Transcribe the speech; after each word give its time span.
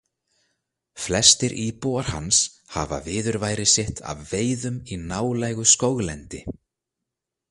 Flestir 1.01 1.53
íbúar 1.65 2.07
hans 2.13 2.39
hafa 2.75 2.99
viðurværi 3.07 3.67
sitt 3.75 3.97
af 4.13 4.17
veiðum 4.31 4.77
í 4.93 4.95
nálægu 5.11 5.65
skóglendi. 5.75 6.41